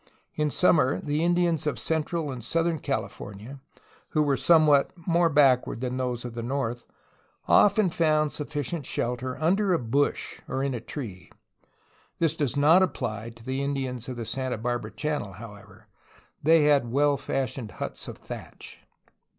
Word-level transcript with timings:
In 0.33 0.49
summer 0.49 0.99
the 0.99 1.23
Indians 1.23 1.67
of 1.67 1.77
central 1.77 2.31
and 2.31 2.43
southern 2.43 2.79
California, 2.79 3.59
who 4.09 4.23
were 4.23 4.35
somewhat 4.35 4.89
more 5.05 5.29
backward 5.29 5.79
than 5.79 5.97
those 5.97 6.25
of 6.25 6.33
the 6.33 6.41
north, 6.41 6.87
often 7.47 7.91
found 7.91 8.31
sufficient 8.31 8.83
shelter 8.87 9.37
under 9.39 9.73
a 9.73 9.77
bush 9.77 10.41
or 10.47 10.63
a 10.63 10.79
tree.• 10.79 11.29
This 12.17 12.35
does 12.35 12.57
not 12.57 12.81
apply 12.81 13.29
to 13.29 13.43
the 13.43 13.61
Indians 13.61 14.09
of 14.09 14.15
the 14.17 14.25
Santa 14.25 14.57
Barbara 14.57 14.89
Channel, 14.89 15.33
however. 15.33 15.85
They 16.41 16.63
had 16.63 16.91
well 16.91 17.15
fashioned 17.15 17.73
huts 17.73 18.07
of 18.07 18.17
thatch. 18.17 18.79